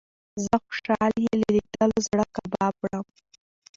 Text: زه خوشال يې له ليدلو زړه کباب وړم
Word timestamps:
زه 0.43 0.55
خوشال 0.65 1.13
يې 1.25 1.33
له 1.41 1.47
ليدلو 1.55 1.97
زړه 2.07 2.25
کباب 2.35 2.73
وړم 2.79 3.05